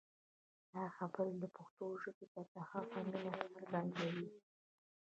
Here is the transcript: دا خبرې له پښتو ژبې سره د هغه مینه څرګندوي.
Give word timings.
دا 0.73 0.83
خبرې 0.97 1.33
له 1.41 1.47
پښتو 1.55 1.85
ژبې 2.01 2.25
سره 2.33 2.45
د 2.53 2.55
هغه 2.71 2.99
مینه 3.09 3.31
څرګندوي. 3.53 4.27